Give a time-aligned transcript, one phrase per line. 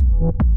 [0.00, 0.53] you